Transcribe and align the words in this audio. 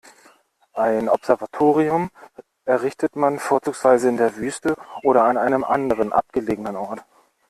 Ein 0.73 1.09
Observatorium 1.09 2.09
errichtet 2.65 3.15
man 3.15 3.37
vorzugsweise 3.37 4.09
in 4.09 4.17
der 4.17 4.35
Wüste 4.35 4.75
oder 5.03 5.25
an 5.25 5.37
einem 5.37 5.63
anderen 5.63 6.11
abgelegenen 6.11 6.75
Ort. 6.75 7.05